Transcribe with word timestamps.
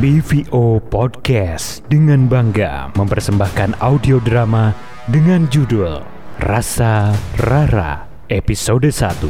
BVO 0.00 0.80
Podcast 0.88 1.84
dengan 1.92 2.24
bangga 2.24 2.88
mempersembahkan 2.96 3.84
audio 3.84 4.16
drama 4.16 4.72
dengan 5.12 5.44
judul 5.52 6.00
Rasa 6.40 7.12
Rara 7.36 8.08
episode 8.32 8.88
1. 8.88 9.28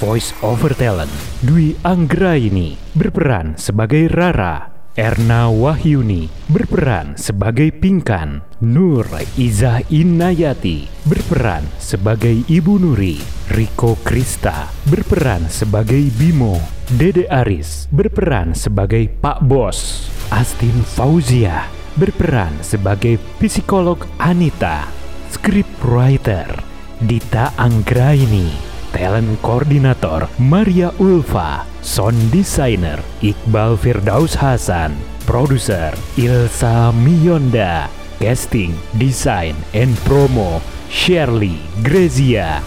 Voice 0.00 0.32
over 0.40 0.72
talent 0.72 1.12
Dwi 1.44 1.76
Anggraini 1.84 2.80
berperan 2.96 3.60
sebagai 3.60 4.08
Rara 4.08 4.88
Erna 4.96 5.52
Wahyuni 5.52 6.32
berperan 6.48 7.20
sebagai 7.20 7.68
Pingkan 7.68 8.49
Nur 8.60 9.08
Iza 9.40 9.80
Inayati 9.88 10.84
berperan 11.08 11.64
sebagai 11.80 12.44
Ibu 12.44 12.76
Nuri. 12.76 13.16
Riko 13.56 13.96
Krista 14.04 14.68
berperan 14.84 15.48
sebagai 15.48 16.12
Bimo. 16.12 16.60
Dede 16.92 17.24
Aris 17.32 17.88
berperan 17.88 18.52
sebagai 18.52 19.08
Pak 19.08 19.40
Bos. 19.48 20.12
Astin 20.28 20.76
Fauzia 20.84 21.72
berperan 21.96 22.52
sebagai 22.60 23.16
psikolog 23.40 24.04
Anita. 24.20 24.92
Scriptwriter 25.32 26.52
Dita 27.00 27.56
Anggraini. 27.56 28.52
Talent 28.92 29.40
Koordinator 29.40 30.28
Maria 30.36 30.92
Ulfa, 31.00 31.64
Sound 31.80 32.28
Designer 32.28 33.00
Iqbal 33.24 33.80
Firdaus 33.80 34.36
Hasan, 34.36 34.92
Produser 35.24 35.94
Ilsa 36.18 36.90
Miyonda, 36.90 37.86
Casting, 38.20 38.76
Design, 38.98 39.56
and 39.72 39.96
Promo 40.04 40.60
Shirley 40.90 41.56
Grezia. 41.80 42.60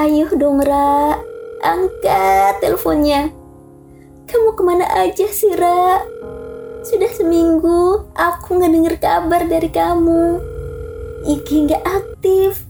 Ayo 0.00 0.32
dong 0.32 0.64
Ra, 0.64 1.12
angkat 1.60 2.64
teleponnya. 2.64 3.28
Kamu 4.24 4.56
ke 4.56 4.62
mana 4.64 4.88
aja 4.96 5.28
sih 5.28 5.52
Ra? 5.52 6.00
Sudah 6.80 7.12
seminggu 7.12 8.08
aku 8.16 8.56
nggak 8.56 8.72
denger 8.72 8.94
kabar 8.96 9.44
dari 9.44 9.68
kamu. 9.68 10.40
IG 11.28 11.68
nggak 11.68 11.84
aktif, 11.84 12.64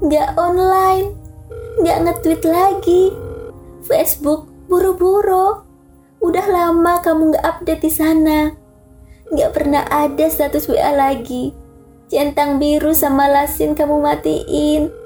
nggak 0.00 0.32
online, 0.40 1.12
nggak 1.84 1.98
nge-tweet 2.08 2.42
lagi. 2.48 3.12
Facebook 3.84 4.48
buru-buru. 4.72 5.60
Udah 6.24 6.46
lama 6.48 7.04
kamu 7.04 7.36
nggak 7.36 7.44
update 7.44 7.84
di 7.84 7.92
sana. 7.92 8.48
Nggak 9.28 9.50
pernah 9.52 9.84
ada 9.92 10.24
status 10.32 10.72
WA 10.72 10.88
lagi. 10.96 11.52
Centang 12.08 12.56
biru 12.56 12.96
sama 12.96 13.28
lasin 13.28 13.76
kamu 13.76 14.00
matiin. 14.00 15.01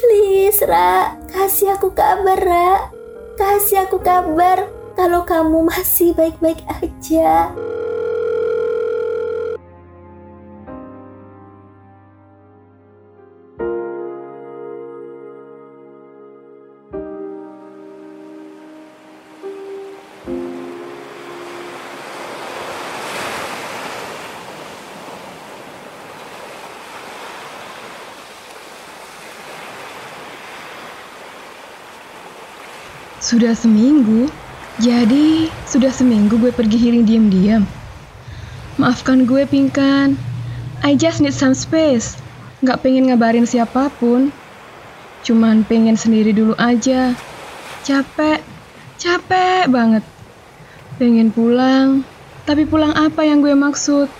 Please, 0.00 0.64
Ra, 0.64 1.12
kasih 1.28 1.76
aku 1.76 1.92
kabar, 1.92 2.40
Ra. 2.40 2.88
Kasih 3.36 3.84
aku 3.84 4.00
kabar 4.00 4.64
kalau 4.96 5.28
kamu 5.28 5.68
masih 5.68 6.16
baik-baik 6.16 6.64
aja. 6.80 7.52
Sudah 33.30 33.54
seminggu? 33.54 34.26
Jadi, 34.82 35.46
sudah 35.62 35.94
seminggu 35.94 36.34
gue 36.34 36.50
pergi 36.50 36.74
healing 36.74 37.06
diam-diam. 37.06 37.62
Maafkan 38.74 39.22
gue, 39.22 39.46
Pingkan. 39.46 40.18
I 40.82 40.98
just 40.98 41.22
need 41.22 41.30
some 41.30 41.54
space. 41.54 42.18
Gak 42.66 42.82
pengen 42.82 43.06
ngabarin 43.06 43.46
siapa 43.46 43.86
pun. 44.02 44.34
Cuman 45.22 45.62
pengen 45.62 45.94
sendiri 45.94 46.34
dulu 46.34 46.58
aja. 46.58 47.14
Capek. 47.86 48.42
Capek 48.98 49.70
banget. 49.70 50.02
Pengen 50.98 51.30
pulang. 51.30 52.02
Tapi 52.50 52.66
pulang 52.66 52.98
apa 52.98 53.22
yang 53.22 53.46
gue 53.46 53.54
maksud? 53.54 54.10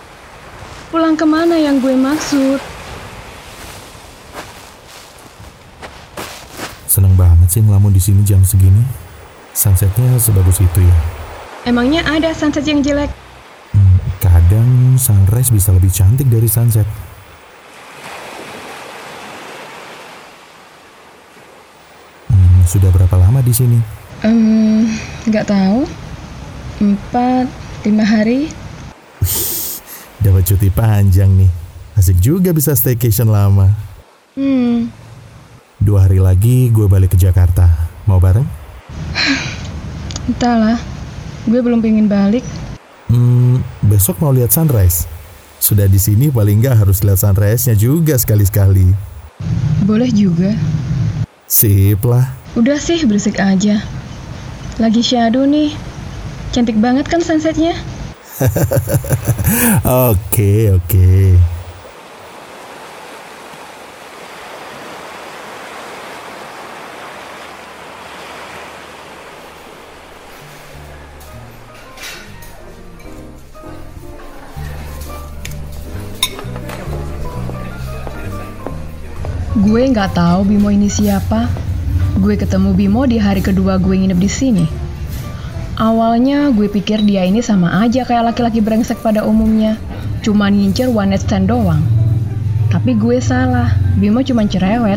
Pulang 0.94 1.18
ke 1.18 1.26
mana 1.26 1.58
yang 1.58 1.82
gue 1.82 1.98
maksud? 1.98 2.62
Seneng 6.86 7.18
banget 7.18 7.50
sih 7.50 7.58
ngelamun 7.58 7.90
di 7.90 7.98
sini 7.98 8.22
jam 8.22 8.46
segini. 8.46 8.99
Sunsetnya 9.60 10.16
sebagus 10.16 10.56
itu 10.64 10.80
ya. 10.80 10.96
Emangnya 11.68 12.00
ada 12.08 12.32
sunset 12.32 12.64
yang 12.64 12.80
jelek? 12.80 13.12
Hmm, 13.76 14.00
kadang 14.16 14.96
sunrise 14.96 15.52
bisa 15.52 15.68
lebih 15.76 15.92
cantik 15.92 16.32
dari 16.32 16.48
sunset. 16.48 16.88
Hmm, 22.32 22.64
sudah 22.64 22.88
berapa 22.88 23.16
lama 23.20 23.44
di 23.44 23.52
sini? 23.52 23.78
Hmm, 24.24 24.88
nggak 25.28 25.44
tahu. 25.44 25.84
Empat, 26.80 27.44
lima 27.84 28.04
hari. 28.08 28.48
Dapat 30.24 30.42
cuti 30.48 30.72
panjang 30.72 31.28
nih. 31.36 31.52
Asik 32.00 32.16
juga 32.16 32.56
bisa 32.56 32.72
staycation 32.72 33.28
lama. 33.28 33.68
Hmm, 34.32 34.88
Dua 35.80 36.08
hari 36.08 36.16
lagi 36.20 36.72
gue 36.72 36.88
balik 36.88 37.12
ke 37.12 37.18
Jakarta. 37.20 37.64
Mau 38.08 38.16
bareng? 38.16 38.59
Entahlah. 40.30 40.78
Gue 41.48 41.60
belum 41.64 41.82
pengen 41.82 42.06
balik. 42.06 42.44
Hmm, 43.10 43.64
besok 43.82 44.22
mau 44.22 44.30
lihat 44.30 44.54
sunrise. 44.54 45.10
Sudah 45.60 45.90
di 45.90 45.98
sini 46.00 46.30
paling 46.32 46.62
nggak 46.62 46.86
harus 46.86 47.04
lihat 47.04 47.20
sunrise-nya 47.20 47.74
juga 47.76 48.16
sekali-sekali. 48.16 48.90
Boleh 49.84 50.08
juga. 50.14 50.54
Sip 51.50 52.00
lah. 52.06 52.30
Udah 52.54 52.78
sih 52.78 53.02
berisik 53.04 53.42
aja. 53.42 53.82
Lagi 54.78 55.02
shadow 55.02 55.44
nih. 55.44 55.74
Cantik 56.50 56.78
banget 56.78 57.06
kan 57.06 57.20
sunsetnya? 57.22 57.76
Oke, 60.10 60.72
oke. 60.72 61.36
Gue 79.60 79.84
nggak 79.92 80.16
tahu 80.16 80.48
Bimo 80.48 80.72
ini 80.72 80.88
siapa. 80.88 81.44
Gue 82.16 82.40
ketemu 82.40 82.72
Bimo 82.72 83.04
di 83.04 83.20
hari 83.20 83.44
kedua 83.44 83.76
gue 83.76 83.92
nginep 83.92 84.16
di 84.16 84.30
sini. 84.32 84.64
Awalnya 85.76 86.48
gue 86.56 86.64
pikir 86.72 87.04
dia 87.04 87.28
ini 87.28 87.44
sama 87.44 87.84
aja 87.84 88.08
kayak 88.08 88.32
laki-laki 88.32 88.64
brengsek 88.64 89.04
pada 89.04 89.20
umumnya. 89.20 89.76
Cuma 90.24 90.48
ngincer 90.48 90.88
one 90.88 91.12
night 91.12 91.28
stand 91.28 91.52
doang. 91.52 91.84
Tapi 92.72 92.96
gue 92.96 93.20
salah. 93.20 93.76
Bimo 94.00 94.24
cuma 94.24 94.48
cerewet. 94.48 94.96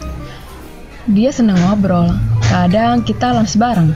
dia 1.16 1.28
seneng 1.28 1.60
ngobrol. 1.60 2.08
Kadang 2.48 3.04
kita 3.04 3.36
lunch 3.36 3.60
bareng. 3.60 3.92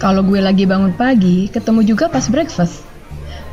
Kalau 0.00 0.24
gue 0.24 0.40
lagi 0.40 0.64
bangun 0.64 0.96
pagi, 0.96 1.52
ketemu 1.52 1.84
juga 1.84 2.08
pas 2.08 2.24
breakfast. 2.32 2.80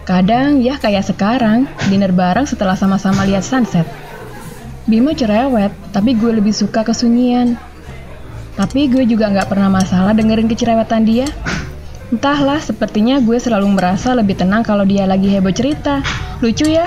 Kadang 0.07 0.63
ya 0.63 0.79
kayak 0.79 1.03
sekarang, 1.03 1.67
dinner 1.91 2.15
bareng 2.15 2.47
setelah 2.47 2.79
sama-sama 2.79 3.27
lihat 3.27 3.43
sunset. 3.43 4.00
Bimo 4.91 5.15
cerewet, 5.15 5.71
tapi 5.95 6.11
gue 6.19 6.35
lebih 6.35 6.51
suka 6.51 6.83
kesunyian. 6.83 7.55
Tapi 8.59 8.91
gue 8.91 9.07
juga 9.07 9.31
nggak 9.31 9.47
pernah 9.47 9.71
masalah 9.71 10.11
dengerin 10.11 10.51
kecerewetan 10.51 11.07
dia. 11.07 11.31
Entahlah, 12.11 12.59
sepertinya 12.59 13.23
gue 13.23 13.39
selalu 13.39 13.71
merasa 13.71 14.11
lebih 14.11 14.35
tenang 14.35 14.67
kalau 14.67 14.83
dia 14.83 15.07
lagi 15.07 15.31
heboh 15.31 15.55
cerita. 15.55 16.03
Lucu 16.43 16.67
ya? 16.67 16.83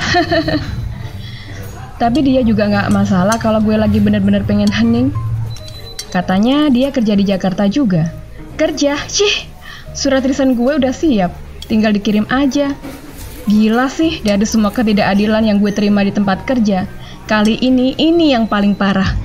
Tapi 2.02 2.20
dia 2.20 2.44
juga 2.44 2.68
nggak 2.68 2.92
masalah 2.92 3.40
kalau 3.40 3.64
gue 3.64 3.72
lagi 3.72 4.04
bener-bener 4.04 4.44
pengen 4.44 4.68
hening. 4.68 5.08
Katanya 6.12 6.68
dia 6.68 6.92
kerja 6.92 7.16
di 7.16 7.24
Jakarta 7.24 7.64
juga. 7.72 8.12
Kerja? 8.60 9.00
Cih, 9.08 9.48
Surat 9.94 10.26
risan 10.26 10.58
gue 10.58 10.74
udah 10.74 10.90
siap, 10.90 11.30
tinggal 11.70 11.94
dikirim 11.94 12.26
aja. 12.26 12.74
Gila 13.46 13.86
sih 13.86 14.18
dari 14.26 14.42
semua 14.42 14.74
ketidakadilan 14.74 15.46
yang 15.46 15.62
gue 15.62 15.70
terima 15.70 16.02
di 16.02 16.10
tempat 16.10 16.42
kerja. 16.42 16.90
Kali 17.24 17.56
ini, 17.64 17.96
ini 17.96 18.36
yang 18.36 18.44
paling 18.44 18.76
parah. 18.76 19.16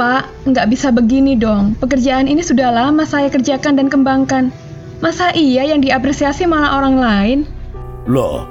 Pak, 0.00 0.24
nggak 0.48 0.72
bisa 0.72 0.88
begini 0.88 1.36
dong. 1.36 1.76
Pekerjaan 1.76 2.24
ini 2.32 2.40
sudah 2.40 2.72
lama 2.72 3.04
saya 3.04 3.28
kerjakan 3.28 3.76
dan 3.76 3.92
kembangkan. 3.92 4.48
Masa 5.04 5.36
iya 5.36 5.68
yang 5.68 5.84
diapresiasi 5.84 6.48
malah 6.48 6.80
orang 6.80 6.96
lain? 6.96 7.38
Loh, 8.08 8.48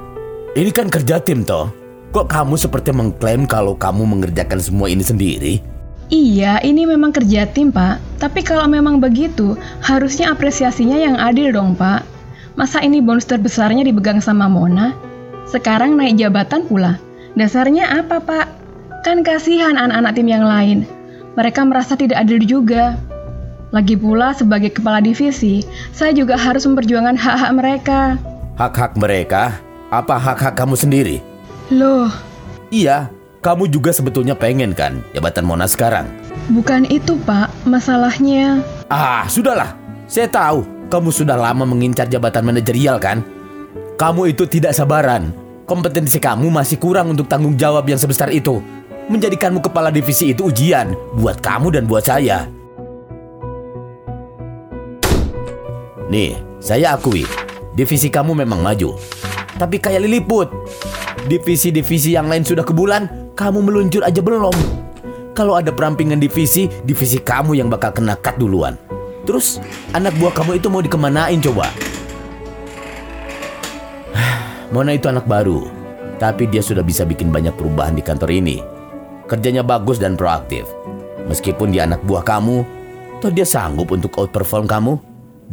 ini 0.54 0.70
kan 0.70 0.86
kerja 0.86 1.18
tim 1.18 1.42
toh. 1.42 1.66
Kok 2.14 2.30
kamu 2.30 2.54
seperti 2.54 2.94
mengklaim 2.94 3.42
kalau 3.42 3.74
kamu 3.74 4.06
mengerjakan 4.06 4.62
semua 4.62 4.86
ini 4.86 5.02
sendiri? 5.02 5.77
Iya, 6.08 6.64
ini 6.64 6.88
memang 6.88 7.12
kerja 7.12 7.44
tim, 7.44 7.68
Pak. 7.68 8.00
Tapi 8.16 8.40
kalau 8.40 8.64
memang 8.64 8.96
begitu, 8.96 9.60
harusnya 9.84 10.32
apresiasinya 10.32 10.96
yang 10.96 11.20
adil 11.20 11.52
dong, 11.52 11.76
Pak. 11.76 12.00
Masa 12.56 12.80
ini 12.80 13.04
bonus 13.04 13.28
terbesarnya 13.28 13.84
dipegang 13.84 14.18
sama 14.24 14.48
Mona? 14.48 14.96
Sekarang 15.44 16.00
naik 16.00 16.16
jabatan 16.16 16.64
pula. 16.64 16.96
Dasarnya 17.36 18.00
apa, 18.00 18.24
Pak? 18.24 18.46
Kan 19.04 19.20
kasihan 19.20 19.76
anak-anak 19.76 20.12
tim 20.16 20.28
yang 20.32 20.48
lain. 20.48 20.88
Mereka 21.36 21.62
merasa 21.68 21.94
tidak 21.94 22.24
adil 22.24 22.40
juga. 22.42 22.96
Lagi 23.68 23.94
pula 23.94 24.32
sebagai 24.32 24.72
kepala 24.72 25.04
divisi, 25.04 25.60
saya 25.92 26.16
juga 26.16 26.40
harus 26.40 26.64
memperjuangkan 26.64 27.20
hak-hak 27.20 27.52
mereka. 27.52 28.00
Hak-hak 28.56 28.96
mereka? 28.96 29.60
Apa 29.92 30.16
hak-hak 30.16 30.56
kamu 30.56 30.72
sendiri? 30.72 31.16
Loh, 31.68 32.08
Iya, 32.68 33.08
kamu 33.38 33.70
juga 33.70 33.94
sebetulnya 33.94 34.34
pengen 34.34 34.74
kan 34.74 35.00
jabatan 35.14 35.46
Mona 35.46 35.66
sekarang? 35.70 36.06
bukan 36.48 36.88
itu, 36.88 37.14
Pak. 37.28 37.52
Masalahnya, 37.68 38.64
Ah, 38.88 39.28
sudahlah. 39.28 39.76
Saya 40.08 40.32
tahu 40.32 40.64
kamu 40.88 41.12
sudah 41.12 41.36
lama 41.36 41.68
mengincar 41.68 42.08
jabatan 42.08 42.40
manajerial 42.40 42.96
kan? 42.96 43.20
Kamu 44.00 44.32
itu 44.32 44.48
tidak 44.48 44.72
sabaran. 44.72 45.28
Kompetensi 45.68 46.16
kamu 46.16 46.48
masih 46.48 46.80
kurang 46.80 47.12
untuk 47.12 47.28
tanggung 47.28 47.52
jawab 47.52 47.84
yang 47.84 48.00
sebesar 48.00 48.32
itu. 48.32 48.64
Menjadikanmu 49.12 49.60
kepala 49.60 49.92
divisi 49.92 50.32
itu 50.32 50.48
ujian 50.48 50.96
buat 51.20 51.44
kamu 51.44 51.76
dan 51.76 51.84
buat 51.84 52.08
saya. 52.08 52.48
Nih, 56.08 56.40
saya 56.56 56.96
akui, 56.96 57.28
divisi 57.76 58.08
kamu 58.08 58.32
memang 58.32 58.64
maju. 58.64 58.96
Tapi 59.60 59.76
kayak 59.76 60.08
liliput. 60.08 60.48
Divisi-divisi 61.28 62.16
yang 62.16 62.32
lain 62.32 62.40
sudah 62.40 62.64
ke 62.64 62.72
bulan, 62.72 63.27
kamu 63.38 63.62
meluncur 63.62 64.02
aja 64.02 64.18
belum. 64.18 64.50
Kalau 65.38 65.54
ada 65.54 65.70
perampingan 65.70 66.18
divisi, 66.18 66.66
divisi 66.82 67.22
kamu 67.22 67.54
yang 67.54 67.70
bakal 67.70 67.94
kena 67.94 68.18
cut 68.18 68.34
duluan. 68.34 68.74
Terus, 69.22 69.62
anak 69.94 70.10
buah 70.18 70.34
kamu 70.34 70.58
itu 70.58 70.66
mau 70.66 70.82
dikemanain 70.82 71.38
coba? 71.38 71.70
Mona 74.74 74.98
itu 74.98 75.06
anak 75.06 75.30
baru, 75.30 75.70
tapi 76.18 76.50
dia 76.50 76.58
sudah 76.58 76.82
bisa 76.82 77.06
bikin 77.06 77.30
banyak 77.30 77.54
perubahan 77.54 77.94
di 77.94 78.02
kantor 78.02 78.34
ini. 78.34 78.58
Kerjanya 79.30 79.62
bagus 79.62 80.02
dan 80.02 80.18
proaktif. 80.18 80.66
Meskipun 81.30 81.70
dia 81.70 81.86
anak 81.86 82.02
buah 82.02 82.26
kamu, 82.26 82.66
toh 83.22 83.30
dia 83.30 83.46
sanggup 83.46 83.94
untuk 83.94 84.10
outperform 84.18 84.66
kamu. 84.66 84.98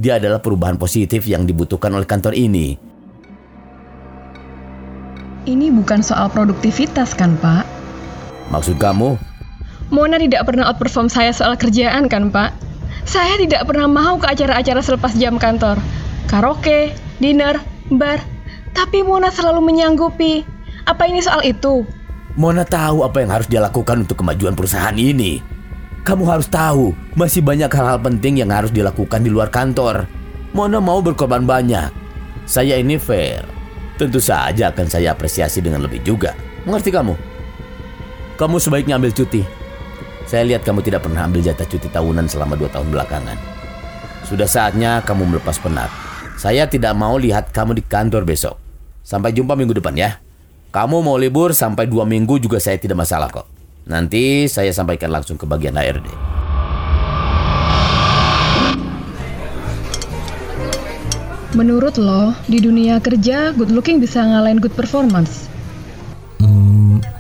Dia 0.02 0.18
adalah 0.18 0.42
perubahan 0.42 0.82
positif 0.82 1.30
yang 1.30 1.46
dibutuhkan 1.46 1.94
oleh 1.94 2.10
kantor 2.10 2.34
ini. 2.34 2.96
ini 5.46 5.70
bukan 5.70 6.02
soal 6.02 6.26
produktivitas 6.34 7.14
kan, 7.14 7.38
Pak? 7.38 7.75
Maksud 8.54 8.78
kamu? 8.78 9.18
Mona 9.94 10.18
tidak 10.18 10.50
pernah 10.50 10.70
outperform 10.74 11.08
saya 11.10 11.30
soal 11.30 11.54
kerjaan 11.58 12.10
kan, 12.10 12.34
Pak? 12.34 12.54
Saya 13.06 13.38
tidak 13.38 13.70
pernah 13.70 13.86
mau 13.86 14.18
ke 14.18 14.26
acara-acara 14.26 14.82
selepas 14.82 15.14
jam 15.14 15.38
kantor. 15.38 15.78
Karaoke, 16.26 16.90
dinner, 17.22 17.62
bar. 17.94 18.18
Tapi 18.74 19.06
Mona 19.06 19.30
selalu 19.30 19.62
menyanggupi. 19.62 20.42
Apa 20.90 21.06
ini 21.06 21.22
soal 21.22 21.46
itu? 21.46 21.86
Mona 22.36 22.66
tahu 22.66 23.06
apa 23.06 23.22
yang 23.22 23.32
harus 23.32 23.48
dia 23.48 23.62
lakukan 23.62 24.04
untuk 24.04 24.26
kemajuan 24.26 24.58
perusahaan 24.58 24.98
ini. 24.98 25.40
Kamu 26.06 26.26
harus 26.30 26.50
tahu, 26.50 26.94
masih 27.18 27.42
banyak 27.42 27.70
hal-hal 27.70 27.98
penting 27.98 28.42
yang 28.42 28.54
harus 28.54 28.70
dilakukan 28.70 29.26
di 29.26 29.30
luar 29.30 29.50
kantor. 29.50 30.06
Mona 30.54 30.82
mau 30.82 31.02
berkorban 31.02 31.46
banyak. 31.46 31.90
Saya 32.46 32.78
ini 32.78 32.98
fair. 33.02 33.46
Tentu 33.98 34.20
saja 34.20 34.70
akan 34.70 34.86
saya 34.86 35.14
apresiasi 35.16 35.64
dengan 35.64 35.86
lebih 35.86 36.04
juga. 36.06 36.36
Mengerti 36.68 36.94
kamu? 36.94 37.35
Kamu 38.36 38.60
sebaiknya 38.60 39.00
ambil 39.00 39.16
cuti. 39.16 39.48
Saya 40.28 40.44
lihat 40.44 40.68
kamu 40.68 40.84
tidak 40.84 41.08
pernah 41.08 41.24
ambil 41.24 41.40
jatah 41.40 41.64
cuti 41.64 41.88
tahunan 41.88 42.28
selama 42.28 42.60
dua 42.60 42.68
tahun 42.68 42.92
belakangan. 42.92 43.40
Sudah 44.28 44.44
saatnya 44.44 45.00
kamu 45.08 45.32
melepas 45.32 45.56
penat. 45.56 45.88
Saya 46.36 46.68
tidak 46.68 46.92
mau 47.00 47.16
lihat 47.16 47.56
kamu 47.56 47.80
di 47.80 47.84
kantor 47.88 48.28
besok. 48.28 48.60
Sampai 49.08 49.32
jumpa 49.32 49.56
minggu 49.56 49.80
depan 49.80 49.96
ya. 49.96 50.20
Kamu 50.76 51.00
mau 51.00 51.16
libur 51.16 51.56
sampai 51.56 51.88
dua 51.88 52.04
minggu 52.04 52.36
juga 52.44 52.60
saya 52.60 52.76
tidak 52.76 53.00
masalah 53.00 53.32
kok. 53.32 53.48
Nanti 53.88 54.52
saya 54.52 54.76
sampaikan 54.76 55.16
langsung 55.16 55.40
ke 55.40 55.48
bagian 55.48 55.80
HRD. 55.80 56.12
Menurut 61.56 61.96
lo, 61.96 62.36
di 62.52 62.60
dunia 62.60 63.00
kerja, 63.00 63.56
good 63.56 63.72
looking 63.72 64.04
bisa 64.04 64.20
ngalahin 64.20 64.60
good 64.60 64.76
performance? 64.76 65.55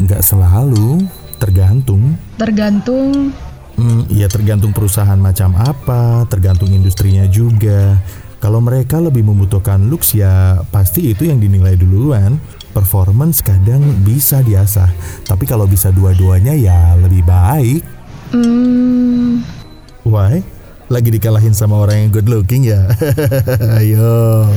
Nggak 0.05 0.21
selalu, 0.21 1.09
tergantung. 1.41 2.13
Tergantung 2.37 3.33
Hmm, 3.75 4.07
ya 4.07 4.31
tergantung 4.31 4.71
perusahaan 4.71 5.19
macam 5.19 5.51
apa, 5.59 6.23
tergantung 6.31 6.71
industrinya 6.71 7.27
juga. 7.27 7.99
Kalau 8.39 8.63
mereka 8.63 9.03
lebih 9.03 9.27
membutuhkan 9.27 9.91
looks 9.91 10.15
ya 10.15 10.63
pasti 10.71 11.11
itu 11.11 11.27
yang 11.27 11.43
dinilai 11.43 11.75
duluan. 11.75 12.39
Performance 12.71 13.39
kadang 13.43 13.83
bisa 14.03 14.43
diasah, 14.43 14.87
tapi 15.27 15.47
kalau 15.47 15.63
bisa 15.67 15.91
dua-duanya 15.91 16.55
ya 16.55 16.95
lebih 16.99 17.23
baik. 17.23 17.83
Hmm, 18.31 19.43
Why? 20.07 20.43
Lagi 20.87 21.09
dikalahin 21.11 21.55
sama 21.55 21.79
orang 21.79 22.07
yang 22.07 22.11
good 22.15 22.27
looking 22.31 22.67
ya? 22.67 22.87
Ayo. 23.79 24.47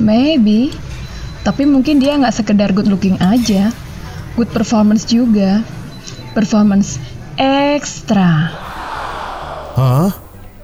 maybe. 0.00 0.76
Tapi 1.44 1.64
mungkin 1.64 2.00
dia 2.00 2.20
nggak 2.20 2.36
sekedar 2.36 2.72
good 2.76 2.88
looking 2.88 3.16
aja. 3.20 3.72
Good 4.38 4.54
performance 4.54 5.02
juga. 5.02 5.66
Performance 6.30 7.02
ekstra. 7.34 8.54
Hah? 9.74 10.14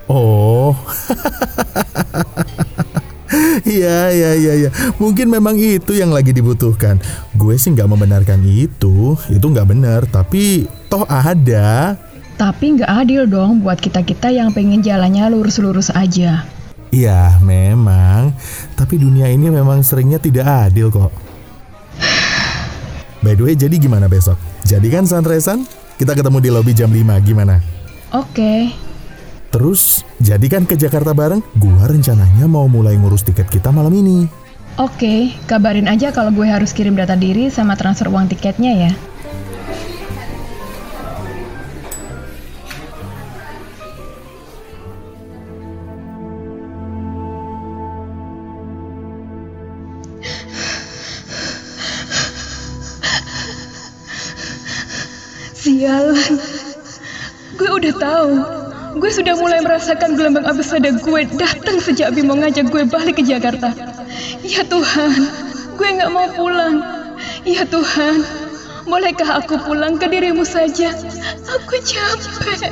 Oh. 0.07 0.79
Iya, 3.65 4.15
iya, 4.15 4.31
iya, 4.39 4.53
iya. 4.55 4.71
Mungkin 5.03 5.27
memang 5.27 5.59
itu 5.59 5.91
yang 5.97 6.15
lagi 6.15 6.31
dibutuhkan. 6.31 7.03
Gue 7.35 7.59
sih 7.59 7.75
nggak 7.75 7.91
membenarkan 7.91 8.47
itu. 8.47 9.19
Itu 9.27 9.47
nggak 9.51 9.67
benar. 9.75 10.07
Tapi 10.07 10.71
toh 10.87 11.03
ada. 11.11 11.99
Tapi 12.39 12.79
nggak 12.79 12.87
adil 12.87 13.27
dong 13.27 13.59
buat 13.59 13.83
kita-kita 13.83 14.31
yang 14.31 14.55
pengen 14.55 14.87
jalannya 14.87 15.27
lurus-lurus 15.35 15.91
aja. 15.91 16.47
Iya, 16.95 17.43
memang. 17.43 18.39
Tapi 18.79 19.03
dunia 19.03 19.27
ini 19.27 19.51
memang 19.51 19.83
seringnya 19.83 20.23
tidak 20.23 20.71
adil 20.71 20.95
kok. 20.95 21.24
By 23.25 23.33
the 23.33 23.49
way, 23.49 23.57
jadi 23.57 23.81
gimana 23.81 24.05
besok? 24.05 24.37
Jadi 24.69 24.93
kan 24.93 25.09
sunrise-an? 25.09 25.65
Kita 25.97 26.13
ketemu 26.13 26.39
di 26.45 26.51
lobby 26.53 26.77
jam 26.77 26.93
5, 26.93 27.25
gimana? 27.25 27.57
Oke, 28.13 28.69
Terus, 29.55 30.03
jadi 30.19 30.43
kan 30.51 30.67
ke 30.67 30.75
Jakarta 30.75 31.15
bareng? 31.15 31.39
Gua 31.63 31.87
rencananya 31.87 32.51
mau 32.51 32.67
mulai 32.67 32.99
ngurus 32.99 33.23
tiket 33.23 33.47
kita 33.47 33.71
malam 33.71 33.95
ini. 33.95 34.27
oke. 34.83 35.31
Kabarin 35.47 35.87
aja 35.87 36.11
kalau 36.11 36.35
gue 36.35 36.43
harus 36.43 36.75
kirim 36.75 36.99
data 36.99 37.15
diri 37.15 37.47
sama 37.55 37.79
transfer 37.79 38.11
uang 38.11 38.27
tiketnya 38.27 38.75
ya. 38.75 38.93
Sialan. 55.75 56.39
Gue 57.59 57.67
udah 57.67 57.95
tahu. 57.99 58.33
Gue 59.03 59.11
sudah 59.11 59.35
mulai 59.35 59.59
merasakan 59.59 60.15
gelombang 60.15 60.47
abisada 60.47 60.95
gue 60.95 61.21
datang 61.35 61.83
sejak 61.83 62.15
Bimo 62.15 62.39
ngajak 62.39 62.71
gue 62.71 62.87
balik 62.87 63.19
ke 63.19 63.27
Jakarta. 63.27 63.75
Ya 64.47 64.63
Tuhan, 64.63 65.11
gue 65.75 65.89
nggak 65.99 66.15
mau 66.15 66.31
pulang. 66.39 66.79
Ya 67.43 67.67
Tuhan, 67.67 68.23
bolehkah 68.87 69.43
aku 69.43 69.59
pulang 69.67 69.99
ke 69.99 70.07
dirimu 70.07 70.47
saja? 70.47 70.95
Aku 71.43 71.75
capek. 71.83 72.71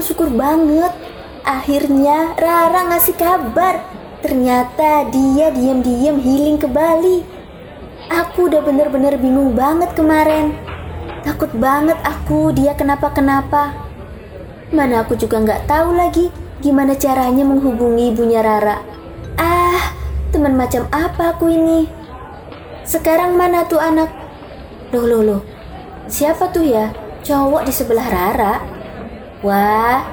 Bersyukur 0.00 0.32
banget. 0.32 0.96
Akhirnya 1.44 2.32
Rara 2.40 2.88
ngasih 2.88 3.20
kabar. 3.20 3.84
Ternyata 4.24 5.12
dia 5.12 5.52
diam-diam 5.52 6.16
healing 6.16 6.56
ke 6.56 6.64
Bali. 6.64 7.20
Aku 8.08 8.48
udah 8.48 8.64
bener-bener 8.64 9.20
bingung 9.20 9.52
banget 9.52 9.92
kemarin. 9.92 10.56
Takut 11.20 11.52
banget 11.52 12.00
aku 12.00 12.48
dia 12.56 12.72
kenapa-kenapa. 12.72 13.76
Mana 14.72 15.04
aku 15.04 15.20
juga 15.20 15.36
nggak 15.36 15.68
tahu 15.68 15.92
lagi 15.92 16.32
gimana 16.64 16.96
caranya 16.96 17.44
menghubungi 17.44 18.16
ibunya 18.16 18.40
Rara. 18.40 18.80
Ah, 19.36 19.92
teman 20.32 20.56
macam 20.56 20.88
apa 20.88 21.36
aku 21.36 21.52
ini? 21.52 21.84
Sekarang 22.88 23.36
mana 23.36 23.68
tuh 23.68 23.80
anak? 23.80 24.08
Loh, 24.96 25.04
loh, 25.04 25.22
loh. 25.22 25.42
Siapa 26.08 26.48
tuh 26.48 26.64
ya? 26.64 26.88
Cowok 27.20 27.68
di 27.68 27.72
sebelah 27.72 28.08
Rara. 28.08 28.79
Wah, 29.40 30.04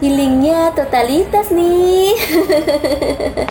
healingnya 0.00 0.72
totalitas 0.72 1.52
nih. 1.52 2.16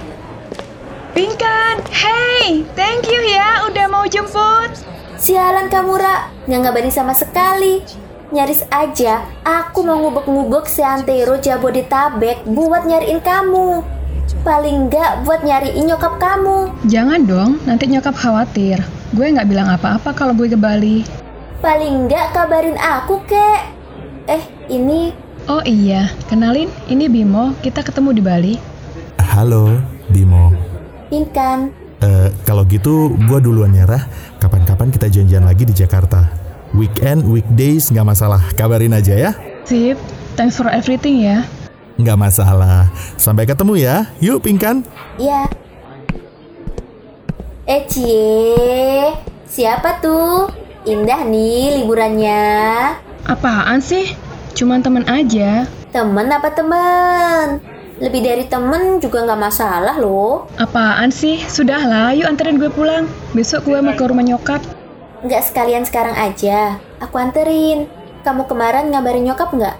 Pinkan, 1.13 1.85
hey, 1.93 2.65
thank 2.73 3.05
you 3.05 3.21
ya 3.29 3.61
udah 3.69 3.85
mau 3.93 4.09
jemput. 4.09 4.73
Sialan 5.21 5.69
kamu, 5.69 6.01
Ra. 6.01 6.33
Nggak 6.49 6.59
ngabarin 6.65 6.89
sama 6.89 7.13
sekali. 7.13 7.85
Nyaris 8.33 8.65
aja, 8.73 9.21
aku 9.45 9.85
mau 9.85 10.01
ngubek-ngubek 10.01 10.65
seantero 10.65 11.37
Jabodetabek 11.37 12.49
buat 12.49 12.89
nyariin 12.89 13.21
kamu. 13.21 13.85
Paling 14.41 14.89
nggak 14.89 15.29
buat 15.29 15.45
nyariin 15.45 15.93
nyokap 15.93 16.17
kamu. 16.17 16.73
Jangan 16.89 17.21
dong, 17.29 17.61
nanti 17.69 17.85
nyokap 17.85 18.17
khawatir. 18.17 18.81
Gue 19.13 19.29
nggak 19.29 19.45
bilang 19.45 19.69
apa-apa 19.69 20.09
kalau 20.09 20.33
gue 20.33 20.49
ke 20.49 20.57
Bali. 20.57 21.05
Paling 21.61 22.09
nggak 22.09 22.33
kabarin 22.33 22.81
aku, 22.81 23.21
kek. 23.29 23.77
Eh, 24.25 24.58
ini 24.69 25.11
Oh 25.49 25.65
iya, 25.65 26.13
kenalin, 26.29 26.69
ini 26.85 27.09
Bimo, 27.09 27.57
kita 27.65 27.81
ketemu 27.81 28.13
di 28.13 28.21
Bali. 28.21 28.53
Halo, 29.17 29.81
Bimo. 30.13 30.53
Pinkan. 31.09 31.73
Eh, 32.05 32.29
kalau 32.45 32.69
gitu, 32.69 33.17
gua 33.25 33.41
duluan 33.41 33.73
ya, 33.73 33.89
Rah. 33.89 34.05
Kapan-kapan 34.37 34.93
kita 34.93 35.09
janjian 35.09 35.41
lagi 35.41 35.65
di 35.65 35.73
Jakarta. 35.73 36.29
Weekend, 36.77 37.25
weekdays, 37.25 37.89
nggak 37.89 38.13
masalah. 38.13 38.45
Kabarin 38.53 38.93
aja 38.93 39.17
ya. 39.17 39.31
Sip, 39.65 39.97
thanks 40.37 40.53
for 40.53 40.69
everything 40.69 41.25
ya. 41.25 41.49
Nggak 41.97 42.29
masalah. 42.29 42.93
Sampai 43.17 43.49
ketemu 43.49 43.73
ya. 43.81 44.05
Yuk, 44.21 44.45
Pingkan. 44.45 44.85
Ya. 45.17 45.49
Eh, 47.65 47.89
Cie. 47.89 49.17
Siapa 49.49 49.97
tuh? 49.97 50.45
Indah 50.85 51.25
nih 51.25 51.81
liburannya. 51.81 52.45
Apaan 53.25 53.81
sih? 53.81 54.28
Cuman 54.53 54.81
temen 54.81 55.05
aja. 55.05 55.65
Temen 55.89 56.27
apa 56.29 56.49
temen? 56.53 57.59
Lebih 57.99 58.21
dari 58.23 58.45
temen 58.47 59.03
juga 59.03 59.27
nggak 59.27 59.41
masalah 59.43 59.95
loh. 59.99 60.47
Apaan 60.55 61.11
sih? 61.11 61.43
Sudahlah, 61.43 62.15
yuk 62.15 62.31
anterin 62.31 62.55
gue 62.55 62.71
pulang. 62.71 63.09
Besok 63.35 63.67
gue 63.67 63.79
mau 63.83 63.91
ke 63.91 64.07
rumah 64.07 64.23
nyokap. 64.23 64.63
Nggak 65.27 65.51
sekalian 65.51 65.83
sekarang 65.83 66.15
aja. 66.15 66.79
Aku 67.03 67.19
anterin. 67.19 67.91
Kamu 68.23 68.47
kemarin 68.47 68.87
ngabarin 68.91 69.27
nyokap 69.27 69.51
nggak? 69.51 69.75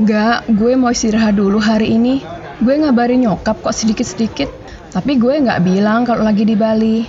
Nggak, 0.00 0.48
gue 0.56 0.72
mau 0.80 0.88
istirahat 0.88 1.36
dulu 1.36 1.60
hari 1.60 1.92
ini. 1.92 2.24
Gue 2.64 2.80
ngabarin 2.80 3.28
nyokap 3.28 3.60
kok 3.60 3.76
sedikit-sedikit. 3.76 4.48
Tapi 4.92 5.20
gue 5.20 5.44
nggak 5.44 5.60
bilang 5.60 6.08
kalau 6.08 6.24
lagi 6.24 6.48
di 6.48 6.56
Bali. 6.56 7.04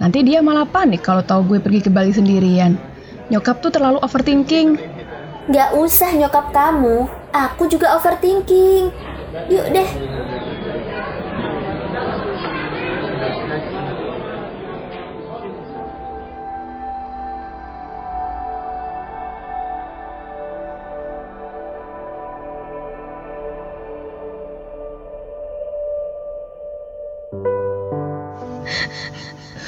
Nanti 0.00 0.24
dia 0.24 0.40
malah 0.40 0.64
panik 0.64 1.04
kalau 1.04 1.20
tahu 1.20 1.52
gue 1.52 1.58
pergi 1.60 1.84
ke 1.84 1.90
Bali 1.92 2.16
sendirian. 2.16 2.80
Nyokap 3.28 3.60
tuh 3.60 3.72
terlalu 3.76 4.00
overthinking. 4.00 4.80
Nggak 5.50 5.74
usah 5.74 6.10
nyokap 6.14 6.54
kamu. 6.54 7.10
Aku 7.34 7.66
juga 7.66 7.98
overthinking. 7.98 8.94
Yuk 9.50 9.66
deh. 9.74 9.90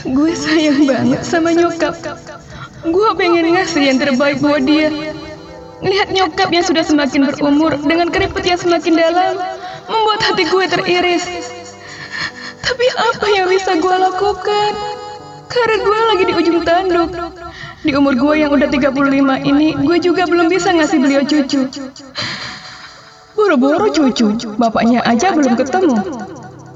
Gue 0.04 0.36
sayang 0.38 0.84
banget 0.86 1.24
sama 1.26 1.50
nyokap. 1.50 1.98
Gue 2.84 3.08
pengen 3.16 3.56
ngasih 3.56 3.82
yang 3.88 3.98
terbaik 3.98 4.38
buat 4.38 4.62
dia. 4.62 5.03
Lihat 5.84 6.08
nyokap 6.16 6.48
yang 6.48 6.64
sudah 6.64 6.80
semakin 6.80 7.28
berumur 7.28 7.76
dengan 7.76 8.08
keriput 8.08 8.40
yang 8.40 8.56
semakin 8.56 8.96
dalam 8.96 9.36
membuat 9.84 10.20
hati 10.24 10.48
gue 10.48 10.64
teriris. 10.64 11.24
Tapi 12.64 12.86
apa 12.96 13.26
yang 13.28 13.46
bisa 13.52 13.76
gue 13.76 13.96
lakukan? 14.00 14.72
Karena 15.52 15.76
gue 15.84 15.98
lagi 16.08 16.24
di 16.24 16.34
ujung 16.34 16.58
tanduk. 16.64 17.12
Di 17.84 17.92
umur 17.92 18.16
gue 18.16 18.34
yang 18.40 18.48
udah 18.56 18.64
35 18.72 18.96
ini, 19.44 19.76
gue 19.76 19.96
juga 20.00 20.24
belum 20.24 20.48
bisa 20.48 20.72
ngasih 20.72 20.98
beliau 21.04 21.20
cucu. 21.20 21.68
Boro-boro 23.36 23.92
cucu, 23.92 24.32
bapaknya 24.56 25.04
aja 25.04 25.36
belum 25.36 25.52
ketemu. 25.52 26.00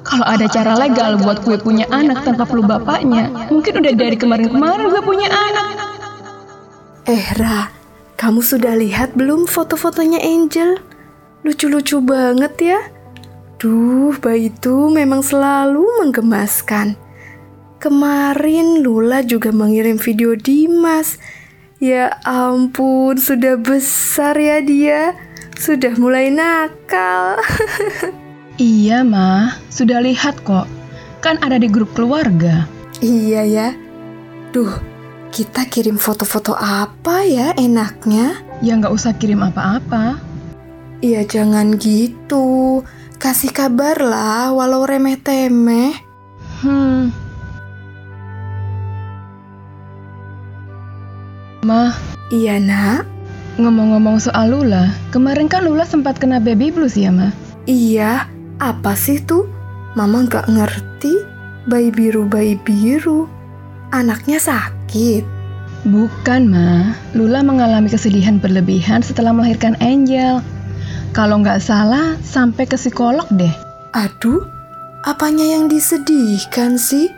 Kalau 0.04 0.24
ada 0.28 0.44
cara 0.52 0.76
legal 0.76 1.16
buat 1.16 1.40
gue 1.48 1.56
punya 1.56 1.88
anak 1.88 2.28
tanpa 2.28 2.44
perlu 2.44 2.68
bapaknya, 2.68 3.48
mungkin 3.48 3.80
udah 3.80 3.92
dari 3.96 4.16
kemarin-kemarin 4.20 4.92
gue 4.92 5.02
punya 5.04 5.32
anak. 5.32 5.66
Eh 7.08 7.24
Ra, 7.40 7.72
kamu 8.18 8.42
sudah 8.42 8.74
lihat 8.74 9.14
belum 9.14 9.46
foto-fotonya 9.46 10.18
Angel? 10.18 10.82
Lucu-lucu 11.46 12.02
banget 12.02 12.74
ya. 12.74 12.80
Duh, 13.62 14.10
bayi 14.18 14.50
itu 14.50 14.90
memang 14.90 15.22
selalu 15.22 15.86
menggemaskan. 16.02 16.98
Kemarin 17.78 18.82
Lula 18.82 19.22
juga 19.22 19.54
mengirim 19.54 20.02
video 20.02 20.34
Dimas. 20.34 21.22
Ya 21.78 22.18
ampun, 22.26 23.22
sudah 23.22 23.54
besar 23.54 24.34
ya 24.34 24.58
dia. 24.66 25.14
Sudah 25.54 25.94
mulai 25.94 26.34
nakal. 26.34 27.38
Iya, 28.58 29.06
mah, 29.06 29.54
sudah 29.70 30.02
lihat 30.02 30.42
kok. 30.42 30.66
Kan 31.22 31.38
ada 31.46 31.62
di 31.62 31.70
grup 31.70 31.94
keluarga. 31.94 32.66
iya 32.98 33.46
ya. 33.46 33.68
Duh, 34.50 34.82
kita 35.28 35.68
kirim 35.68 36.00
foto-foto 36.00 36.56
apa 36.56 37.24
ya 37.24 37.52
enaknya? 37.54 38.40
Ya 38.64 38.74
nggak 38.74 38.92
usah 38.92 39.14
kirim 39.14 39.44
apa-apa. 39.44 40.18
Ya 41.04 41.22
jangan 41.22 41.78
gitu. 41.78 42.82
Kasih 43.18 43.50
kabar 43.54 43.98
lah 43.98 44.50
walau 44.54 44.86
remeh-temeh. 44.86 45.94
Hmm. 46.62 47.14
Mah, 51.62 51.94
Iya 52.28 52.60
nak? 52.60 53.18
ngomong-ngomong 53.58 54.22
soal 54.22 54.54
Lula, 54.54 54.94
kemarin 55.10 55.50
kan 55.50 55.66
Lula 55.66 55.82
sempat 55.82 56.14
kena 56.22 56.38
baby 56.38 56.70
blues 56.70 56.94
ya, 56.94 57.10
mah? 57.10 57.34
Iya, 57.66 58.30
apa 58.62 58.94
sih 58.94 59.18
tuh? 59.18 59.50
Mama 59.98 60.24
nggak 60.30 60.46
ngerti. 60.46 61.14
Bayi 61.66 61.90
biru, 61.90 62.24
bayi 62.30 62.54
biru. 62.62 63.26
Anaknya 63.90 64.38
sakit. 64.38 64.77
Bukan, 65.86 66.50
mah. 66.50 66.98
Lula 67.14 67.40
mengalami 67.46 67.86
kesedihan 67.86 68.42
berlebihan 68.42 69.00
setelah 69.00 69.30
melahirkan 69.30 69.78
Angel. 69.78 70.42
Kalau 71.14 71.40
nggak 71.40 71.62
salah, 71.62 72.18
sampai 72.20 72.66
ke 72.66 72.76
psikolog 72.76 73.24
deh. 73.32 73.52
Aduh, 73.94 74.44
apanya 75.06 75.46
yang 75.46 75.70
disedihkan 75.70 76.76
sih? 76.76 77.08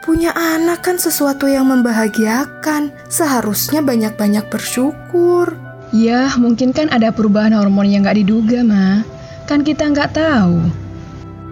Punya 0.00 0.32
anak 0.32 0.84
kan 0.84 0.96
sesuatu 0.96 1.44
yang 1.46 1.68
membahagiakan. 1.68 2.92
Seharusnya 3.06 3.80
banyak-banyak 3.84 4.48
bersyukur. 4.48 5.54
Ya, 5.94 6.30
mungkin 6.40 6.74
kan 6.74 6.90
ada 6.90 7.12
perubahan 7.14 7.54
hormon 7.54 7.88
yang 7.88 8.04
nggak 8.04 8.18
diduga, 8.20 8.64
mah. 8.64 9.04
Kan 9.46 9.62
kita 9.62 9.90
nggak 9.92 10.16
tahu. 10.16 10.66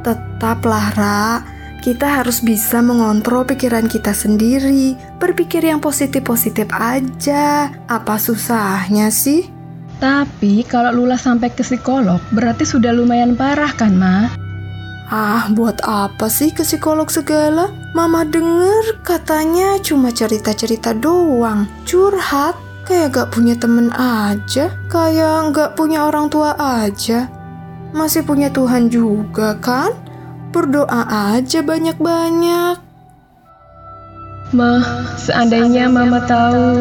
Tetaplah, 0.03 0.87
Ra. 0.95 1.58
Kita 1.79 2.21
harus 2.21 2.43
bisa 2.43 2.83
mengontrol 2.83 3.47
pikiran 3.47 3.87
kita 3.87 4.11
sendiri. 4.11 4.99
Berpikir 5.23 5.63
yang 5.63 5.79
positif-positif 5.79 6.67
aja. 6.75 7.71
Apa 7.87 8.19
susahnya 8.19 9.15
sih? 9.15 9.47
Tapi 9.99 10.63
kalau 10.67 10.95
Lula 10.95 11.19
sampai 11.19 11.51
ke 11.51 11.67
psikolog, 11.67 12.23
berarti 12.31 12.63
sudah 12.63 12.95
lumayan 12.95 13.35
parah 13.35 13.71
kan, 13.75 13.95
mah? 13.99 14.31
Ah, 15.09 15.49
buat 15.51 15.81
apa 15.89 16.29
sih 16.29 16.53
ke 16.53 16.63
psikolog 16.63 17.09
segala? 17.09 17.73
Mama 17.97 18.29
denger 18.29 19.01
katanya 19.03 19.81
cuma 19.81 20.13
cerita-cerita 20.13 20.93
doang. 20.95 21.65
Curhat, 21.89 22.55
kayak 22.85 23.17
gak 23.17 23.31
punya 23.33 23.57
temen 23.57 23.89
aja. 23.97 24.69
Kayak 24.93 25.57
gak 25.57 25.71
punya 25.75 26.07
orang 26.07 26.29
tua 26.29 26.55
aja. 26.59 27.27
Masih 27.97 28.23
punya 28.23 28.53
Tuhan 28.53 28.93
juga 28.93 29.57
kan? 29.59 29.97
berdoa 30.53 31.35
aja 31.37 31.61
banyak-banyak. 31.61 32.77
Ma, 34.57 34.81
seandainya 35.21 35.93
Mama 35.93 36.25
tahu. 36.25 36.81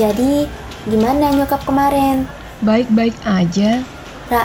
Jadi, 0.00 0.48
gimana 0.88 1.34
nyokap 1.34 1.60
kemarin? 1.66 2.24
Baik-baik 2.64 3.16
aja. 3.24 3.84
Ra, 4.28 4.44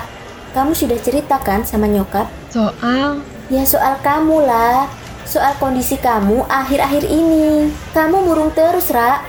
kamu 0.55 0.71
sudah 0.71 0.99
cerita 0.99 1.39
kan 1.39 1.63
sama 1.67 1.87
nyokap? 1.87 2.27
Soal 2.51 3.23
Ya 3.45 3.61
soal 3.61 4.01
kamu 4.01 4.41
lah. 4.41 4.89
Soal 5.21 5.53
kondisi 5.61 6.01
kamu 6.01 6.49
akhir-akhir 6.49 7.05
ini. 7.05 7.69
Kamu 7.93 8.25
murung 8.25 8.49
terus, 8.57 8.89
Ra. 8.89 9.21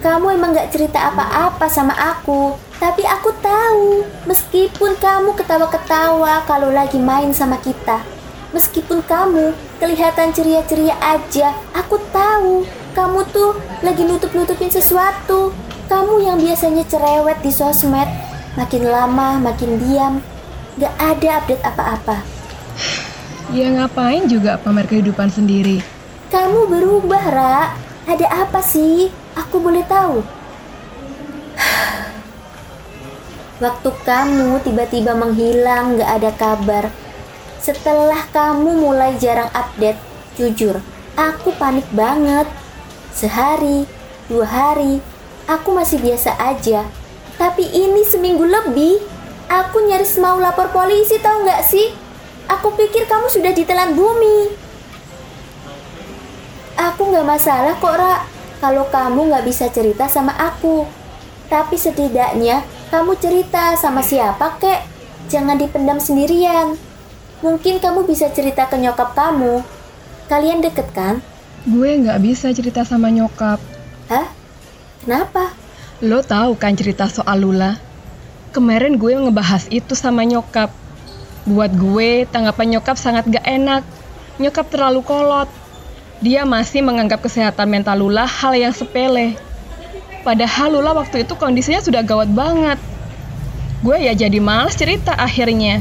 Kamu 0.00 0.32
emang 0.32 0.56
gak 0.56 0.72
cerita 0.72 1.12
apa-apa 1.12 1.68
sama 1.68 1.92
aku. 1.92 2.56
Tapi 2.78 3.02
aku 3.04 3.34
tahu, 3.42 4.06
meskipun 4.24 4.96
kamu 5.02 5.34
ketawa-ketawa 5.34 6.46
kalau 6.46 6.70
lagi 6.70 6.96
main 6.96 7.34
sama 7.34 7.58
kita. 7.60 8.00
Meskipun 8.54 9.04
kamu 9.04 9.52
kelihatan 9.76 10.32
ceria-ceria 10.32 10.96
aja, 11.02 11.52
aku 11.76 12.00
tahu 12.14 12.64
kamu 12.96 13.20
tuh 13.34 13.58
lagi 13.84 14.06
nutup-nutupin 14.06 14.72
sesuatu. 14.72 15.52
Kamu 15.88 16.20
yang 16.20 16.36
biasanya 16.36 16.84
cerewet 16.84 17.40
di 17.40 17.48
sosmed, 17.48 18.04
makin 18.60 18.92
lama 18.92 19.40
makin 19.40 19.80
diam, 19.80 20.20
gak 20.76 20.92
ada 21.00 21.40
update 21.40 21.64
apa-apa. 21.64 22.20
ya 23.48 23.72
ngapain 23.72 24.28
juga 24.28 24.60
pamer 24.60 24.84
kehidupan 24.84 25.32
sendiri. 25.32 25.80
Kamu 26.28 26.68
berubah, 26.68 27.24
Ra. 27.32 27.72
Ada 28.04 28.44
apa 28.44 28.60
sih? 28.60 29.08
Aku 29.32 29.64
boleh 29.64 29.80
tahu. 29.88 30.20
Waktu 33.64 33.88
kamu 34.04 34.60
tiba-tiba 34.60 35.16
menghilang, 35.16 35.96
gak 35.96 36.10
ada 36.20 36.30
kabar. 36.36 36.84
Setelah 37.64 38.28
kamu 38.28 38.76
mulai 38.76 39.16
jarang 39.16 39.48
update, 39.56 39.96
jujur, 40.36 40.84
aku 41.16 41.48
panik 41.56 41.88
banget. 41.96 42.44
Sehari, 43.16 43.88
dua 44.28 44.44
hari, 44.44 45.00
aku 45.48 45.72
masih 45.72 45.98
biasa 45.98 46.36
aja. 46.36 46.84
Tapi 47.40 47.64
ini 47.64 48.04
seminggu 48.04 48.44
lebih, 48.44 49.00
aku 49.48 49.88
nyaris 49.88 50.20
mau 50.20 50.36
lapor 50.36 50.68
polisi 50.70 51.16
tau 51.18 51.42
gak 51.42 51.64
sih? 51.64 51.90
Aku 52.48 52.76
pikir 52.76 53.08
kamu 53.08 53.26
sudah 53.32 53.52
ditelan 53.56 53.96
bumi. 53.96 54.52
Aku 56.78 57.10
nggak 57.10 57.26
masalah 57.26 57.74
kok, 57.76 57.96
Ra. 57.98 58.24
Kalau 58.62 58.86
kamu 58.88 59.28
nggak 59.28 59.44
bisa 59.44 59.66
cerita 59.68 60.06
sama 60.06 60.32
aku. 60.32 60.86
Tapi 61.52 61.76
setidaknya 61.76 62.64
kamu 62.88 63.18
cerita 63.20 63.76
sama 63.76 64.00
siapa, 64.00 64.56
kek. 64.56 64.80
Jangan 65.28 65.60
dipendam 65.60 66.00
sendirian. 66.00 66.80
Mungkin 67.44 67.84
kamu 67.84 68.08
bisa 68.08 68.32
cerita 68.32 68.64
ke 68.64 68.80
nyokap 68.80 69.12
kamu. 69.12 69.60
Kalian 70.32 70.64
deket 70.64 70.88
kan? 70.96 71.20
Gue 71.68 72.00
nggak 72.00 72.18
bisa 72.24 72.48
cerita 72.56 72.80
sama 72.88 73.12
nyokap. 73.12 73.60
Kenapa? 75.08 75.56
Lo 76.04 76.20
tahu 76.20 76.52
kan 76.60 76.76
cerita 76.76 77.08
soal 77.08 77.40
Lula? 77.40 77.80
Kemarin 78.52 79.00
gue 79.00 79.16
ngebahas 79.16 79.64
itu 79.72 79.96
sama 79.96 80.20
nyokap. 80.20 80.68
Buat 81.48 81.72
gue, 81.80 82.28
tanggapan 82.28 82.76
nyokap 82.76 83.00
sangat 83.00 83.24
gak 83.24 83.40
enak. 83.40 83.88
Nyokap 84.36 84.68
terlalu 84.68 85.00
kolot. 85.00 85.48
Dia 86.20 86.44
masih 86.44 86.84
menganggap 86.84 87.24
kesehatan 87.24 87.72
mental 87.72 88.04
Lula 88.04 88.28
hal 88.28 88.52
yang 88.52 88.76
sepele. 88.76 89.32
Padahal 90.28 90.76
Lula 90.76 90.92
waktu 90.92 91.24
itu 91.24 91.32
kondisinya 91.40 91.80
sudah 91.80 92.04
gawat 92.04 92.28
banget. 92.28 92.76
Gue 93.80 93.96
ya 94.04 94.12
jadi 94.12 94.44
males 94.44 94.76
cerita 94.76 95.16
akhirnya. 95.16 95.80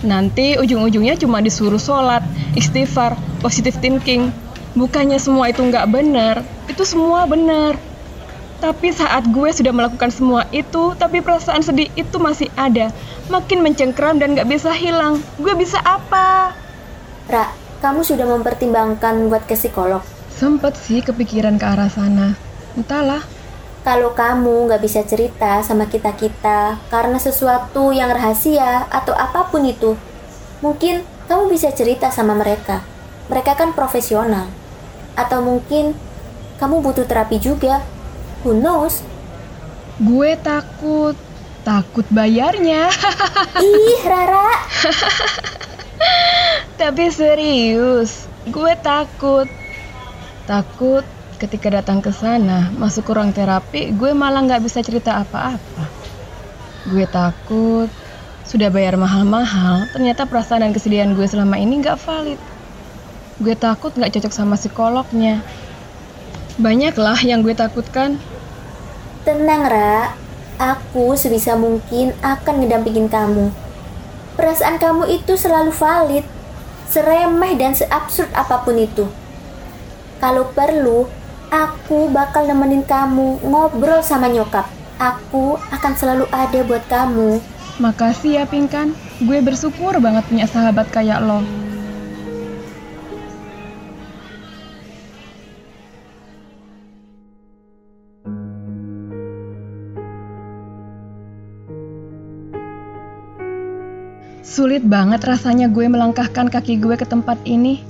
Nanti 0.00 0.56
ujung-ujungnya 0.56 1.20
cuma 1.20 1.44
disuruh 1.44 1.76
sholat, 1.76 2.24
istighfar, 2.56 3.12
positive 3.44 3.76
thinking. 3.84 4.32
Bukannya 4.72 5.20
semua 5.20 5.52
itu 5.52 5.60
nggak 5.60 5.84
benar, 5.92 6.40
itu 6.64 6.80
semua 6.88 7.28
benar. 7.28 7.76
Tapi 8.62 8.94
saat 8.94 9.26
gue 9.28 9.50
sudah 9.50 9.74
melakukan 9.74 10.10
semua 10.14 10.46
itu, 10.54 10.94
tapi 10.98 11.20
perasaan 11.20 11.62
sedih 11.62 11.90
itu 11.98 12.16
masih 12.22 12.48
ada. 12.54 12.94
Makin 13.28 13.62
mencengkram 13.64 14.20
dan 14.22 14.38
gak 14.38 14.48
bisa 14.48 14.70
hilang. 14.70 15.20
Gue 15.40 15.54
bisa 15.58 15.80
apa? 15.82 16.54
Ra, 17.26 17.50
kamu 17.84 18.00
sudah 18.04 18.24
mempertimbangkan 18.24 19.28
buat 19.28 19.44
ke 19.44 19.56
psikolog. 19.56 20.00
Sempet 20.32 20.74
sih 20.76 21.04
kepikiran 21.04 21.60
ke 21.60 21.66
arah 21.68 21.92
sana. 21.92 22.34
Entahlah. 22.74 23.22
Kalau 23.84 24.16
kamu 24.16 24.64
nggak 24.64 24.80
bisa 24.80 25.04
cerita 25.04 25.60
sama 25.60 25.84
kita-kita 25.84 26.80
karena 26.88 27.20
sesuatu 27.20 27.92
yang 27.92 28.08
rahasia 28.08 28.88
atau 28.88 29.12
apa 29.12 29.52
pun 29.52 29.60
itu, 29.68 29.92
mungkin 30.64 31.04
kamu 31.28 31.52
bisa 31.52 31.68
cerita 31.76 32.08
sama 32.08 32.32
mereka. 32.32 32.80
Mereka 33.28 33.52
kan 33.60 33.76
profesional. 33.76 34.48
Atau 35.20 35.44
mungkin 35.44 35.92
kamu 36.56 36.80
butuh 36.80 37.04
terapi 37.04 37.36
juga. 37.36 37.84
Who 38.44 38.52
knows? 38.60 39.00
Gue 39.96 40.36
takut. 40.36 41.16
Takut 41.64 42.04
bayarnya. 42.12 42.92
Ih, 43.64 44.04
Rara. 44.04 44.52
Tapi 46.80 47.08
serius, 47.08 48.28
gue 48.44 48.72
takut. 48.84 49.48
Takut 50.44 51.08
ketika 51.40 51.80
datang 51.80 52.04
ke 52.04 52.12
sana, 52.12 52.68
masuk 52.76 53.08
ke 53.08 53.12
ruang 53.16 53.32
terapi, 53.32 53.96
gue 53.96 54.12
malah 54.12 54.44
nggak 54.44 54.60
bisa 54.60 54.84
cerita 54.84 55.24
apa-apa. 55.24 55.88
Gue 56.84 57.08
takut 57.08 57.88
sudah 58.44 58.68
bayar 58.68 59.00
mahal-mahal, 59.00 59.88
ternyata 59.96 60.28
perasaan 60.28 60.68
dan 60.68 60.76
kesedihan 60.76 61.16
gue 61.16 61.24
selama 61.24 61.56
ini 61.56 61.80
nggak 61.80 61.96
valid. 61.96 62.40
Gue 63.40 63.56
takut 63.56 63.96
nggak 63.96 64.20
cocok 64.20 64.32
sama 64.36 64.60
psikolognya. 64.60 65.40
Banyaklah 66.60 67.18
yang 67.24 67.40
gue 67.40 67.56
takutkan. 67.56 68.20
Tenang, 69.24 69.64
Ra. 69.64 70.12
Aku 70.60 71.16
sebisa 71.16 71.56
mungkin 71.56 72.12
akan 72.20 72.60
ngedampingin 72.60 73.08
kamu. 73.08 73.48
Perasaan 74.36 74.76
kamu 74.76 75.08
itu 75.08 75.32
selalu 75.34 75.72
valid, 75.72 76.28
seremeh 76.92 77.56
dan 77.56 77.72
seabsurd 77.72 78.28
apa 78.36 78.60
pun 78.62 78.76
itu. 78.76 79.08
Kalau 80.20 80.52
perlu, 80.52 81.08
aku 81.48 82.12
bakal 82.12 82.44
nemenin 82.44 82.84
kamu 82.84 83.40
ngobrol 83.40 84.04
sama 84.04 84.28
nyokap. 84.28 84.68
Aku 85.00 85.56
akan 85.72 85.92
selalu 85.96 86.28
ada 86.28 86.60
buat 86.60 86.84
kamu. 86.86 87.40
Makasih 87.80 88.38
ya 88.38 88.44
Pinkan, 88.44 88.92
gue 89.24 89.40
bersyukur 89.40 89.98
banget 90.04 90.28
punya 90.28 90.46
sahabat 90.46 90.86
kayak 90.92 91.24
lo. 91.24 91.40
Sulit 104.54 104.86
banget 104.86 105.26
rasanya 105.26 105.66
gue 105.66 105.82
melangkahkan 105.90 106.46
kaki 106.46 106.78
gue 106.78 106.94
ke 106.94 107.02
tempat 107.02 107.34
ini. 107.42 107.82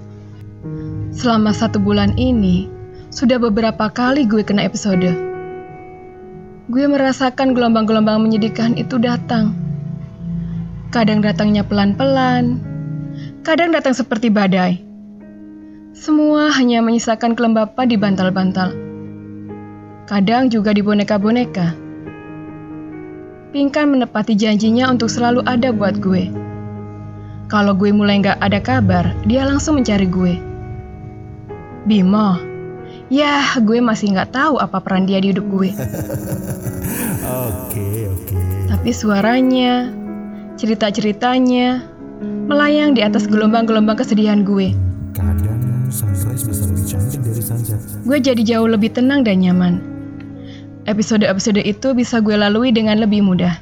Selama 1.13 1.53
satu 1.53 1.77
bulan 1.77 2.17
ini, 2.17 2.73
sudah 3.13 3.37
beberapa 3.37 3.93
kali 3.93 4.25
gue 4.25 4.41
kena 4.41 4.65
episode. 4.65 5.13
Gue 6.73 6.85
merasakan 6.89 7.53
gelombang-gelombang 7.53 8.17
menyedihkan 8.25 8.81
itu 8.81 8.97
datang. 8.97 9.53
Kadang 10.89 11.21
datangnya 11.21 11.69
pelan-pelan, 11.69 12.57
kadang 13.45 13.69
datang 13.69 13.93
seperti 13.93 14.33
badai. 14.33 14.81
Semua 15.93 16.49
hanya 16.49 16.81
menyisakan 16.81 17.37
kelembapan 17.37 17.93
di 17.93 18.01
bantal-bantal. 18.01 18.73
Kadang 20.09 20.49
juga 20.49 20.73
di 20.73 20.81
boneka-boneka. 20.81 21.77
Pinkan 23.53 23.93
menepati 23.93 24.33
janjinya 24.33 24.89
untuk 24.89 25.13
selalu 25.13 25.45
ada 25.45 25.69
buat 25.69 26.01
gue. 26.01 26.44
Kalau 27.49 27.77
gue 27.77 27.93
mulai 27.93 28.25
nggak 28.25 28.41
ada 28.41 28.59
kabar, 28.61 29.13
dia 29.29 29.45
langsung 29.45 29.77
mencari 29.77 30.09
gue. 30.09 30.35
Bimo, 31.85 32.41
ya 33.13 33.45
gue 33.61 33.79
masih 33.85 34.17
nggak 34.17 34.33
tahu 34.33 34.57
apa 34.57 34.81
peran 34.81 35.05
dia 35.05 35.21
di 35.21 35.37
hidup 35.37 35.45
gue. 35.53 35.71
Oke, 37.25 38.05
oke. 38.13 38.37
Tapi 38.69 38.93
suaranya, 38.93 39.89
cerita-ceritanya, 40.61 41.81
melayang 42.21 42.93
di 42.93 43.01
atas 43.01 43.25
gelombang-gelombang 43.25 43.97
kesedihan 43.97 44.45
gue. 44.45 44.77
Kadang 45.17 45.65
sunrise 45.95 46.45
bisa 46.45 46.69
lebih 46.69 46.85
cantik 46.85 47.21
dari 47.25 47.43
sunset. 47.43 47.81
Gue 48.05 48.19
jadi 48.21 48.43
jauh 48.45 48.69
lebih 48.69 48.93
tenang 48.93 49.25
dan 49.25 49.41
nyaman. 49.41 49.81
Episode-episode 50.85 51.65
itu 51.65 51.97
bisa 51.97 52.21
gue 52.21 52.37
lalui 52.37 52.69
dengan 52.75 53.01
lebih 53.01 53.25
mudah. 53.25 53.57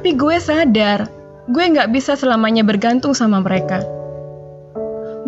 Tapi 0.00 0.16
gue 0.16 0.40
sadar, 0.40 1.12
gue 1.44 1.60
nggak 1.60 1.92
bisa 1.92 2.16
selamanya 2.16 2.64
bergantung 2.64 3.12
sama 3.12 3.36
mereka. 3.44 3.84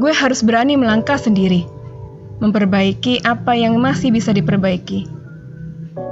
Gue 0.01 0.17
harus 0.17 0.41
berani 0.41 0.81
melangkah 0.81 1.21
sendiri, 1.21 1.69
memperbaiki 2.41 3.21
apa 3.21 3.53
yang 3.53 3.77
masih 3.77 4.09
bisa 4.17 4.33
diperbaiki, 4.33 5.05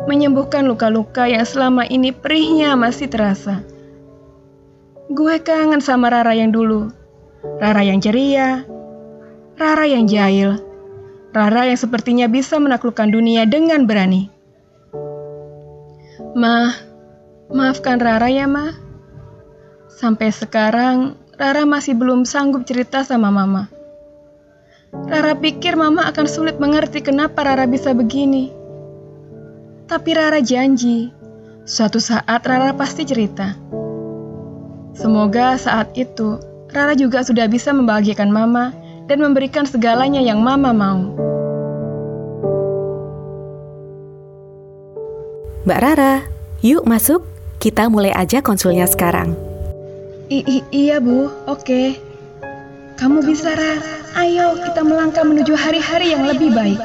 menyembuhkan 0.05 0.69
luka-luka 0.69 1.25
yang 1.25 1.49
selama 1.49 1.89
ini 1.89 2.13
perihnya 2.13 2.77
masih 2.77 3.09
terasa. 3.09 3.65
Gue 5.09 5.41
kangen 5.41 5.81
sama 5.81 6.13
Rara 6.13 6.37
yang 6.37 6.53
dulu, 6.53 6.93
Rara 7.65 7.81
yang 7.81 8.05
ceria, 8.05 8.69
Rara 9.57 9.89
yang 9.89 10.05
jahil, 10.05 10.61
Rara 11.33 11.65
yang 11.65 11.81
sepertinya 11.81 12.29
bisa 12.29 12.61
menaklukkan 12.61 13.09
dunia 13.09 13.49
dengan 13.49 13.89
berani. 13.89 14.29
Ma, 16.37 16.90
maafkan 17.51 17.99
Rara 17.99 18.31
ya, 18.31 18.47
Ma. 18.47 18.75
Sampai 19.91 20.31
sekarang, 20.33 21.19
Rara 21.37 21.67
masih 21.67 21.99
belum 21.99 22.25
sanggup 22.25 22.65
cerita 22.65 23.03
sama 23.03 23.29
Mama. 23.29 23.69
Rara 24.91 25.39
pikir 25.39 25.79
Mama 25.79 26.07
akan 26.11 26.27
sulit 26.27 26.59
mengerti 26.59 27.03
kenapa 27.03 27.47
Rara 27.47 27.67
bisa 27.67 27.95
begini. 27.95 28.51
Tapi 29.87 30.11
Rara 30.15 30.39
janji, 30.43 31.11
suatu 31.67 31.99
saat 31.99 32.43
Rara 32.47 32.75
pasti 32.75 33.03
cerita. 33.07 33.55
Semoga 34.95 35.55
saat 35.59 35.95
itu 35.95 36.39
Rara 36.71 36.95
juga 36.95 37.23
sudah 37.27 37.51
bisa 37.51 37.75
membahagiakan 37.75 38.31
Mama 38.31 38.75
dan 39.11 39.23
memberikan 39.23 39.67
segalanya 39.67 40.23
yang 40.23 40.39
Mama 40.43 40.71
mau. 40.71 41.03
Mbak 45.67 45.81
Rara, 45.83 46.15
yuk 46.63 46.87
masuk. 46.87 47.40
Kita 47.61 47.93
mulai 47.93 48.09
aja 48.17 48.41
konsulnya 48.41 48.89
sekarang. 48.89 49.37
I 50.33 50.41
i 50.49 50.59
iya 50.73 50.97
Bu, 50.97 51.29
oke. 51.45 51.93
Kamu 52.97 53.21
bisa 53.21 53.53
Rara. 53.53 54.01
Ayo 54.17 54.57
kita 54.65 54.81
melangkah 54.81 55.29
menuju 55.29 55.53
hari-hari 55.61 56.17
yang 56.17 56.25
lebih 56.25 56.57
baik. 56.57 56.81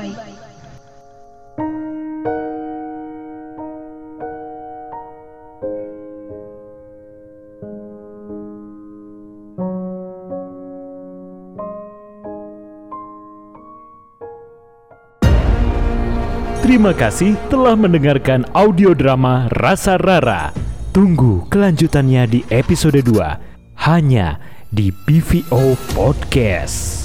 Terima 16.60 16.92
kasih 16.92 17.40
telah 17.48 17.80
mendengarkan 17.80 18.44
audio 18.52 18.92
drama 18.92 19.48
Rasa 19.56 19.96
Rara. 19.96 20.65
Tunggu 20.96 21.44
kelanjutannya 21.52 22.24
di 22.24 22.40
episode 22.48 23.04
2 23.04 23.84
hanya 23.84 24.40
di 24.72 24.96
PVO 24.96 25.76
Podcast. 25.92 27.05